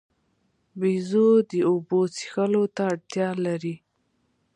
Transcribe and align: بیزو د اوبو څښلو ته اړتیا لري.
بیزو 0.79 1.29
د 1.49 1.51
اوبو 1.69 1.99
څښلو 2.15 2.63
ته 2.75 2.81
اړتیا 2.91 3.29
لري. 3.45 3.75